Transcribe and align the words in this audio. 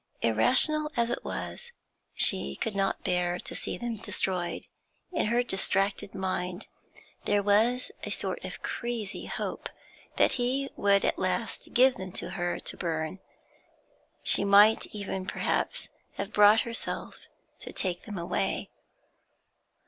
Irrational 0.23 0.89
as 0.97 1.11
it 1.11 1.23
was, 1.23 1.73
she 2.15 2.55
could 2.55 2.75
not 2.75 3.03
bear 3.03 3.37
to 3.37 3.53
see 3.55 3.77
them 3.77 3.97
destroyed. 3.97 4.65
In 5.11 5.27
her 5.27 5.43
distracted 5.43 6.15
mind 6.15 6.65
there 7.25 7.43
was 7.43 7.91
a 8.03 8.09
sort 8.09 8.43
of 8.43 8.63
crazy 8.63 9.27
hope 9.27 9.69
that 10.15 10.31
he 10.41 10.71
would 10.75 11.05
at 11.05 11.19
last 11.19 11.75
give 11.75 11.97
them 11.97 12.11
to 12.13 12.31
her 12.31 12.59
to 12.61 12.75
burn; 12.77 13.19
she 14.23 14.43
might 14.43 14.87
even 14.87 15.27
perhaps 15.27 15.87
have 16.13 16.33
brought 16.33 16.61
herself 16.61 17.19
to 17.59 17.71
take 17.71 18.05
them 18.05 18.17
away. 18.17 18.71